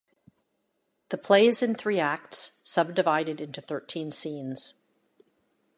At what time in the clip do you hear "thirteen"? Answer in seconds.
3.61-4.09